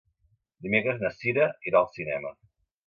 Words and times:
Dimecres 0.67 1.03
na 1.03 1.13
Cira 1.19 1.47
irà 1.73 1.85
al 1.85 1.91
cinema. 2.01 2.37